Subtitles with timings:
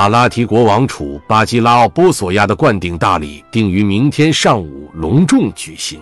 [0.00, 6.00] 马拉提国王储巴基拉奥波索亚的灌顶大礼定于明天上午隆重举行。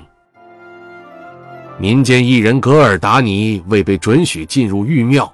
[1.78, 5.29] 民间艺人格尔达尼未被准许进入玉庙，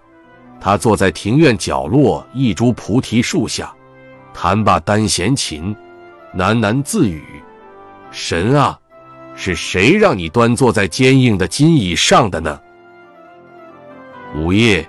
[0.58, 3.70] 他坐在庭院角落一株菩提树下，
[4.32, 5.76] 弹罢单弦琴，
[6.34, 7.22] 喃喃自语
[8.10, 8.78] ：“神啊，
[9.34, 12.58] 是谁让你端坐在坚硬的金椅上的呢？”
[14.34, 14.88] 午夜，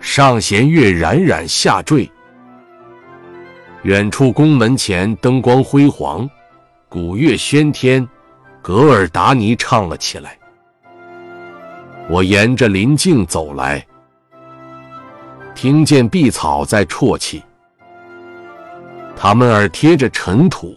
[0.00, 2.08] 上弦月冉冉下坠。
[3.84, 6.28] 远处宫门前灯光辉煌，
[6.88, 8.06] 鼓乐喧天，
[8.60, 10.36] 格尔达尼唱了起来。
[12.10, 13.86] 我沿着林径走来，
[15.54, 17.40] 听见碧草在啜泣，
[19.16, 20.76] 他们耳贴着尘土，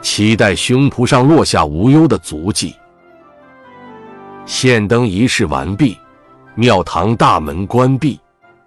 [0.00, 2.74] 期待胸脯上落下无忧的足迹。
[4.46, 5.98] 献灯仪式完毕，
[6.54, 8.18] 庙堂大门关闭，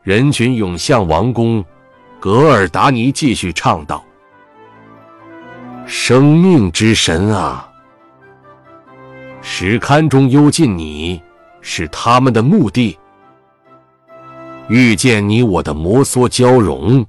[0.03, 1.65] 人群涌向王宫。
[2.21, 4.05] 格尔达尼继续唱道
[5.87, 7.67] ：“生命之神啊，
[9.41, 11.19] 石刊中幽禁你，
[11.61, 12.95] 是他们的目的。
[14.69, 17.03] 遇见你我的摩梭交融，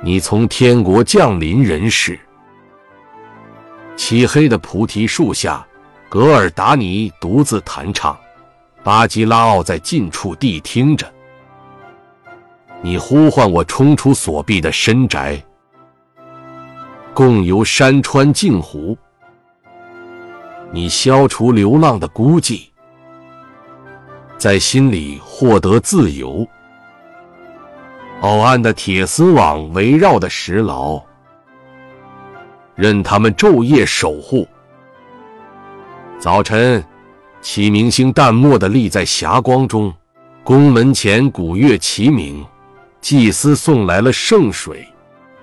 [0.00, 2.16] 你从天国降临人世。
[3.96, 5.66] 漆黑的菩提树下，
[6.08, 8.16] 格尔达尼独自弹唱，
[8.84, 11.12] 巴基拉奥在近处谛听着。”
[12.84, 15.40] 你呼唤我冲出锁闭的深宅，
[17.14, 18.98] 共游山川镜湖。
[20.72, 22.62] 你消除流浪的孤寂，
[24.36, 26.44] 在心里获得自由。
[28.22, 31.00] 偶岸的铁丝网围绕的石牢，
[32.74, 34.44] 任他们昼夜守护。
[36.18, 36.84] 早晨，
[37.40, 39.94] 启明星淡漠地立在霞光中，
[40.42, 42.44] 宫门前鼓乐齐鸣。
[43.02, 44.86] 祭司送来了圣水，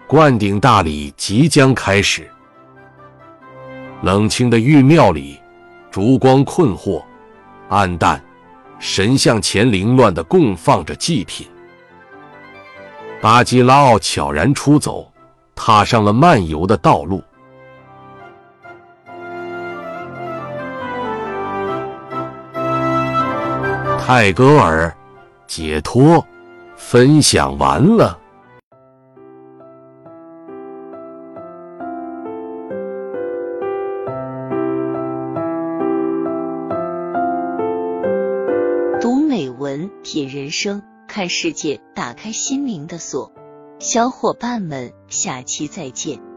[0.08, 2.26] 灌顶大礼即将开始。
[4.02, 5.38] 冷清的玉庙里，
[5.92, 7.04] 烛光困惑、
[7.68, 8.24] 暗淡，
[8.80, 11.46] 神像前凌乱地供放着祭品。
[13.20, 15.12] 巴基拉奥悄然出走，
[15.54, 17.22] 踏上了漫游的道路。
[24.00, 24.96] 泰戈尔，
[25.46, 26.26] 解脱。
[26.80, 28.18] 分享完了。
[39.00, 43.32] 读美文，品人生，看世界，打开心灵的锁。
[43.78, 46.29] 小伙伴们，下期再见。